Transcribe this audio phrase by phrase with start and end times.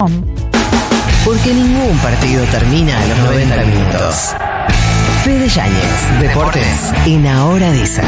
[0.00, 4.34] Porque ningún partido termina a los 90 minutos.
[5.22, 8.06] Fede Yáñez, Deportes, en Ahora Dicen.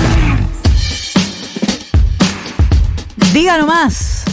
[3.35, 4.25] Diga nomás.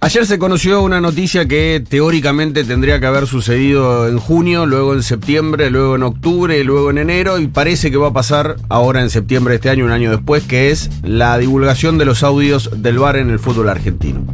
[0.00, 5.04] Ayer se conoció una noticia que teóricamente tendría que haber sucedido en junio, luego en
[5.04, 9.10] septiembre, luego en octubre, luego en enero y parece que va a pasar ahora en
[9.10, 12.98] septiembre de este año, un año después, que es la divulgación de los audios del
[12.98, 14.24] VAR en el fútbol argentino.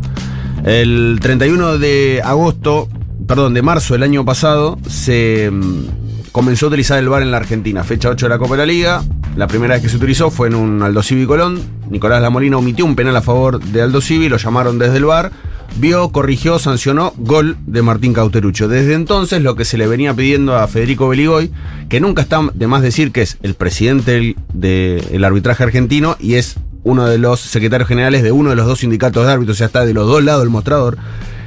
[0.65, 2.89] El 31 de agosto,
[3.27, 7.39] perdón, de marzo del año pasado, se mm, comenzó a utilizar el VAR en la
[7.39, 9.03] Argentina, fecha 8 de la Copa de la Liga.
[9.37, 11.61] La primera vez que se utilizó fue en un Aldo Civi Colón.
[11.91, 15.33] Nicolás Lamolina omitió un penal a favor de Aldo Civi, lo llamaron desde el VAR
[15.77, 18.69] vio, corrigió, sancionó, gol de Martín Cauterucho.
[18.69, 21.51] Desde entonces lo que se le venía pidiendo a Federico Beligoy,
[21.89, 26.35] que nunca está de más decir que es el presidente del de, arbitraje argentino y
[26.35, 29.67] es uno de los secretarios generales de uno de los dos sindicatos de árbitros, sea,
[29.67, 30.99] está de los dos lados del mostrador.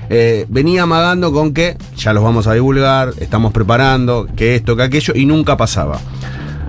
[0.10, 4.84] Eh, venía amagando con que ya los vamos a divulgar, estamos preparando, que esto, que
[4.84, 6.00] aquello, y nunca pasaba.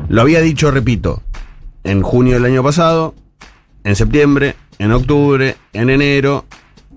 [0.09, 1.23] Lo había dicho, repito,
[1.85, 3.15] en junio del año pasado,
[3.85, 6.46] en septiembre, en octubre, en enero,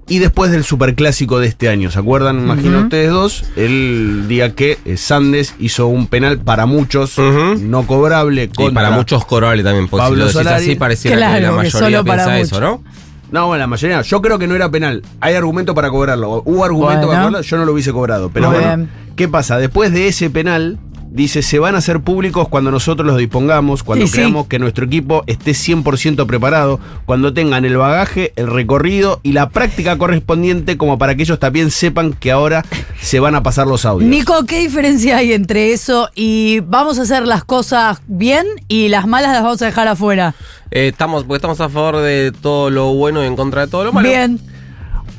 [0.10, 1.92] y después del superclásico de este año.
[1.92, 2.40] ¿Se acuerdan?
[2.40, 3.44] Imagino ustedes dos.
[3.56, 8.50] El día que eh, Sandes hizo un penal para muchos no cobrable.
[8.58, 9.88] Y para muchos cobrable también.
[9.88, 12.60] Porque Pablo si lo decís así, pareciera Claro, que la que mayoría para piensa eso.
[12.62, 12.84] ¿no?
[13.32, 14.02] No, bueno, la mayoría.
[14.02, 15.04] Yo creo que no era penal.
[15.22, 16.42] Hay argumento para cobrarlo.
[16.46, 17.08] Hubo argumento Bueno.
[17.08, 17.42] para cobrarlo.
[17.42, 18.32] Yo no lo hubiese cobrado.
[18.34, 18.90] Pero Muy bueno, bien.
[19.16, 19.58] ¿qué pasa?
[19.60, 20.80] Después de ese penal.
[21.12, 24.18] Dice, se van a hacer públicos cuando nosotros los dispongamos, cuando Sí, sí.
[24.18, 29.50] creamos que nuestro equipo esté 100% preparado, cuando tengan el bagaje, el recorrido y la
[29.50, 32.64] práctica correspondiente como para que ellos también sepan que ahora
[33.02, 34.08] se van a pasar los audios.
[34.08, 39.08] Nico, ¿qué diferencia hay entre eso y vamos a hacer las cosas bien y las
[39.08, 40.36] malas las vamos a dejar afuera?
[40.70, 43.84] Eh, estamos, porque estamos a favor de todo lo bueno y en contra de todo
[43.84, 44.08] lo malo.
[44.08, 44.40] Bien.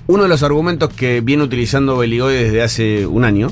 [0.07, 3.51] Uno de los argumentos que viene utilizando Beligoy desde hace un año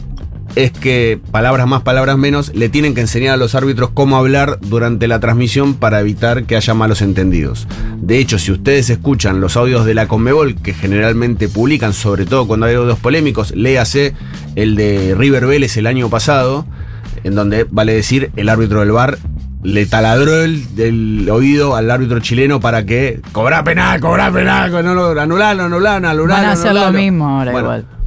[0.54, 4.58] es que, palabras más, palabras menos, le tienen que enseñar a los árbitros cómo hablar
[4.60, 7.66] durante la transmisión para evitar que haya malos entendidos.
[8.00, 12.46] De hecho, si ustedes escuchan los audios de la Conmebol, que generalmente publican, sobre todo
[12.46, 14.14] cuando hay audios polémicos, léase
[14.56, 16.66] el de River Vélez el año pasado,
[17.24, 19.18] en donde, vale decir, el árbitro del bar
[19.62, 24.94] le taladró el, el oído al árbitro chileno para que cobra penal, cobra penal, no
[24.94, 26.26] lo anulalo, anulalo, anulalo.
[26.26, 26.98] Van a hacer lo anulalo".
[26.98, 27.97] mismo ahora Bueno, igual.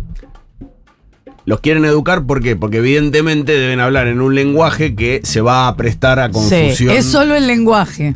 [1.46, 2.56] Los quieren educar, ¿por qué?
[2.56, 6.94] Porque evidentemente deben hablar en un lenguaje que se va a prestar a Sí, confusión.
[6.96, 8.16] es solo el lenguaje.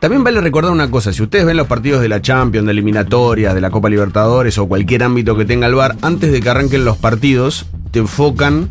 [0.00, 3.52] También vale recordar una cosa, si ustedes ven los partidos de la Champions, de eliminatorias,
[3.54, 6.84] de la Copa Libertadores o cualquier ámbito que tenga el VAR, antes de que arranquen
[6.84, 8.70] los partidos, te enfocan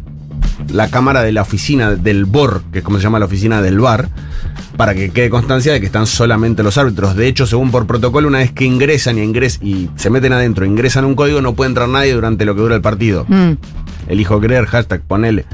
[0.70, 3.80] la cámara de la oficina del BOR, que es como se llama la oficina del
[3.80, 4.09] VAR,
[4.75, 7.16] para que quede constancia de que están solamente los árbitros.
[7.16, 10.66] De hecho, según por protocolo, una vez que ingresan y, ingres y se meten adentro,
[10.66, 13.25] ingresan un código, no puede entrar nadie durante lo que dura el partido.
[13.28, 13.53] Mm.
[14.08, 15.46] Elijo creer, hashtag, ponele.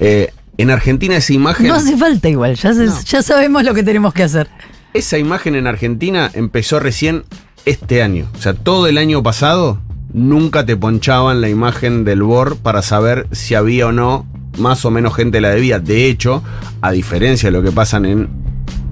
[0.00, 1.68] Eh, en Argentina esa imagen...
[1.68, 4.48] No hace falta igual, ya, se- ya sabemos lo que tenemos que hacer.
[4.94, 7.24] Esa imagen en Argentina empezó recién
[7.64, 8.26] este año.
[8.36, 9.80] O sea, todo el año pasado
[10.12, 14.26] nunca te ponchaban la imagen del BOR para saber si había o no
[14.58, 15.78] más o menos gente la debía.
[15.78, 16.42] De hecho,
[16.80, 18.28] a diferencia de lo que pasan en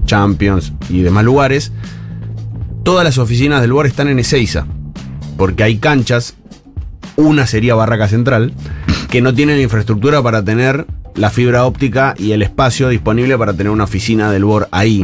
[0.05, 1.71] Champions y demás lugares,
[2.83, 4.65] todas las oficinas del BOR están en Ezeiza.
[5.37, 6.35] Porque hay canchas,
[7.15, 8.53] una sería Barraca Central,
[9.09, 10.85] que no tienen infraestructura para tener
[11.15, 15.03] la fibra óptica y el espacio disponible para tener una oficina del BOR ahí.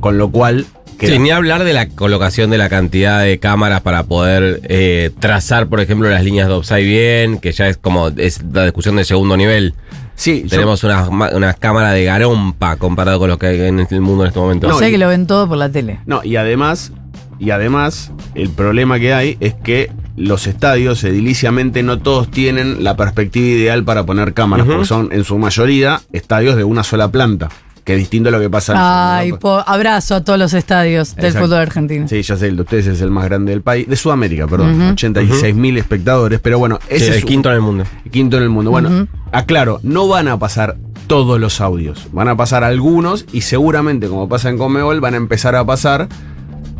[0.00, 0.66] Con lo cual.
[0.98, 5.10] Queda- Sí, ni hablar de la colocación de la cantidad de cámaras para poder eh,
[5.18, 8.96] trazar, por ejemplo, las líneas de offside bien, que ya es como es la discusión
[8.96, 9.74] de segundo nivel.
[10.16, 13.78] Sí, yo- Tenemos unas, ma- unas cámaras de garompa comparado con lo que hay en
[13.88, 14.66] el mundo en este momento.
[14.68, 16.00] No, sé y- que lo ven todo por la tele.
[16.06, 16.92] No, y además,
[17.38, 22.96] y además, el problema que hay es que los estadios, ediliciamente, no todos tienen la
[22.96, 27.50] perspectiva ideal para poner cámaras, porque son en su mayoría estadios de una sola planta,
[27.88, 31.16] que es distinto a lo que pasa en Ay, po- abrazo a todos los estadios
[31.16, 31.46] del Exacto.
[31.46, 32.06] fútbol argentino.
[32.06, 34.78] Sí, ya sé, el de ustedes es el más grande del país, de Sudamérica, perdón,
[34.92, 37.84] 86 mil espectadores, pero bueno, ese el es un- quinto en el mundo.
[38.10, 38.70] Quinto en el mundo.
[38.70, 40.76] Bueno, aclaro, no van a pasar
[41.06, 42.08] todos los audios.
[42.12, 46.08] Van a pasar algunos y seguramente, como pasa en Comebol, van a empezar a pasar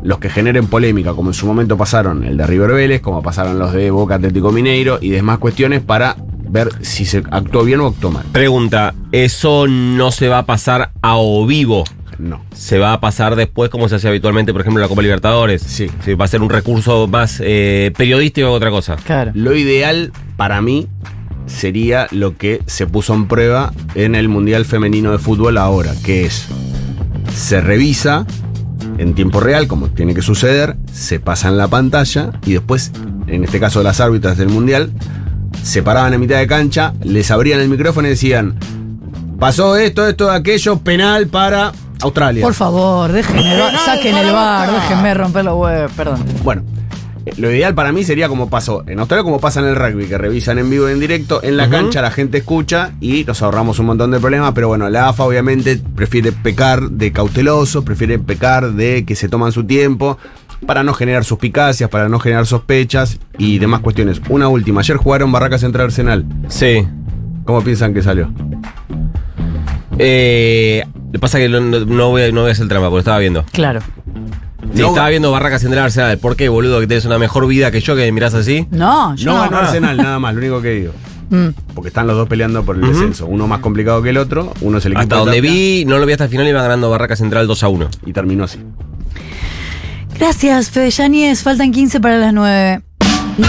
[0.03, 3.59] los que generen polémica, como en su momento pasaron el de River Vélez, como pasaron
[3.59, 6.17] los de Boca Atlético Mineiro y demás cuestiones para
[6.49, 8.25] ver si se actuó bien o actuó mal.
[8.33, 11.85] Pregunta, ¿eso no se va a pasar a o vivo?
[12.19, 12.43] No.
[12.53, 15.63] ¿Se va a pasar después como se hace habitualmente, por ejemplo, en la Copa Libertadores?
[15.63, 15.89] Sí.
[16.15, 18.97] ¿Va a ser un recurso más eh, periodístico que otra cosa?
[18.97, 19.31] Claro.
[19.35, 20.89] Lo ideal para mí
[21.47, 26.27] sería lo que se puso en prueba en el Mundial Femenino de Fútbol ahora, que
[26.27, 26.47] es
[27.35, 28.27] se revisa
[28.99, 32.91] en tiempo real, como tiene que suceder, se pasa en la pantalla y después
[33.27, 34.91] en este caso las árbitras del Mundial,
[35.69, 38.59] se paraban en mitad de cancha, les abrían el micrófono y decían,
[39.39, 42.43] pasó esto, esto, aquello, penal para Australia.
[42.43, 46.25] Por favor, dejen el bar, saquen el bar, déjenme romper los huevos, perdón.
[46.43, 46.63] Bueno,
[47.27, 50.07] eh, lo ideal para mí sería como pasó en Australia, como pasa en el rugby,
[50.07, 51.43] que revisan en vivo y en directo.
[51.43, 54.53] En la cancha la gente escucha y nos ahorramos un montón de problemas.
[54.55, 59.53] Pero bueno, la AFA obviamente prefiere pecar de cautelosos, prefiere pecar de que se toman
[59.53, 60.17] su tiempo
[60.67, 64.21] para no generar suspicacias, para no generar sospechas y demás cuestiones.
[64.29, 66.25] Una última, ayer jugaron Barracas Central Arsenal.
[66.49, 66.87] Sí.
[67.45, 68.31] ¿Cómo piensan que salió?
[69.99, 72.69] Eh, lo que pasa es que no, no- no voy, a- no voy a hacer
[72.69, 73.45] trampa, porque estaba viendo.
[73.53, 73.81] Claro.
[74.75, 76.19] Sí, No- estaba viendo Barracas Central Arsenal.
[76.19, 76.81] ¿Por qué, boludo?
[76.81, 78.67] Que tienes una mejor vida que yo que me mirás así.
[78.71, 79.43] No, yo No no.
[79.45, 80.93] ganó Arsenal, nada más, lo único que digo.
[81.31, 81.49] Mm.
[81.75, 83.27] Porque están los dos peleando por el descenso.
[83.27, 85.99] Uno más complicado que el otro, uno es el equipo Hasta de donde vi, no
[85.99, 87.89] lo vi hasta el final, iba ganando Barracas Central 2 a 1.
[88.07, 88.59] Y terminó así.
[90.19, 91.43] Gracias, Fede Yáñez.
[91.43, 92.83] Faltan 15 para las 9.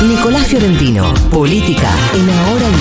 [0.07, 2.79] Nicolás Fiorentino, política en Ahora Dice.